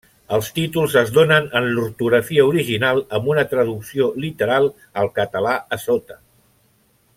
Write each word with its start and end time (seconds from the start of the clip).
Els 0.35 0.47
títols 0.53 0.93
es 1.01 1.11
donen 1.17 1.49
en 1.59 1.67
l'ortografia 1.75 2.47
original 2.53 3.03
amb 3.19 3.29
una 3.35 3.45
traducció 3.53 4.09
literal 4.25 4.67
al 5.03 5.13
català 5.21 5.55
a 5.77 5.81
sota. 5.87 6.19